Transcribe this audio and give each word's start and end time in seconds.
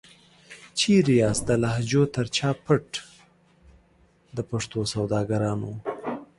چيري 0.77 1.15
یاست 1.21 1.43
د 1.47 1.51
لهجو 1.63 2.03
تر 2.15 2.25
شا 2.35 2.49
پټ 2.65 2.87
د 4.35 4.37
پښتو 4.49 4.79
سوداګرانو؟ 4.93 5.71